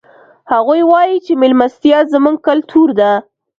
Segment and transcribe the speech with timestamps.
[0.51, 3.11] هغوی وایي چې مېلمستیا زموږ کلتور ده